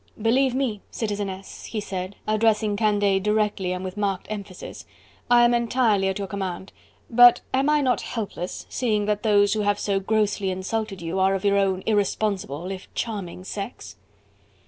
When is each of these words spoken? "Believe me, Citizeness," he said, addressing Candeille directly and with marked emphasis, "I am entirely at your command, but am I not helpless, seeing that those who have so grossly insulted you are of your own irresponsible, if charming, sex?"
"Believe 0.19 0.55
me, 0.55 0.81
Citizeness," 0.89 1.65
he 1.65 1.79
said, 1.79 2.15
addressing 2.27 2.75
Candeille 2.75 3.19
directly 3.19 3.71
and 3.71 3.85
with 3.85 3.97
marked 3.97 4.25
emphasis, 4.31 4.87
"I 5.29 5.43
am 5.45 5.53
entirely 5.53 6.07
at 6.07 6.17
your 6.17 6.27
command, 6.27 6.73
but 7.07 7.41
am 7.53 7.69
I 7.69 7.81
not 7.81 8.01
helpless, 8.01 8.65
seeing 8.67 9.05
that 9.05 9.21
those 9.21 9.53
who 9.53 9.61
have 9.61 9.77
so 9.77 9.99
grossly 9.99 10.49
insulted 10.49 11.03
you 11.03 11.19
are 11.19 11.35
of 11.35 11.45
your 11.45 11.59
own 11.59 11.83
irresponsible, 11.85 12.71
if 12.71 12.91
charming, 12.95 13.43
sex?" 13.43 13.95